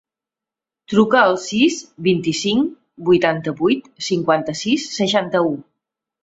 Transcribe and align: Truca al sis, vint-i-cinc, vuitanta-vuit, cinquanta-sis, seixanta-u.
Truca 0.93 1.19
al 1.25 1.35
sis, 1.43 1.77
vint-i-cinc, 2.07 2.71
vuitanta-vuit, 3.11 3.91
cinquanta-sis, 4.07 4.89
seixanta-u. 4.97 5.55